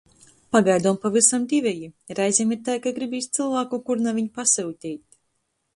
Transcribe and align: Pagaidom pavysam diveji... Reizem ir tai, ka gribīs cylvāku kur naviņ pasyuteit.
Pagaidom 0.55 0.95
pavysam 1.03 1.43
diveji... 1.51 1.89
Reizem 2.21 2.55
ir 2.57 2.63
tai, 2.69 2.79
ka 2.87 2.95
gribīs 2.97 3.29
cylvāku 3.37 3.83
kur 3.91 4.05
naviņ 4.09 4.33
pasyuteit. 4.41 5.23